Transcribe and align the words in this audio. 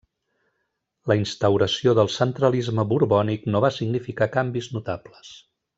La 1.11 1.17
instauració 1.19 1.93
del 1.99 2.09
centralisme 2.15 2.89
borbònic 2.95 3.47
no 3.53 3.65
va 3.67 3.75
significar 3.79 4.33
canvis 4.39 4.75
notables. 4.79 5.37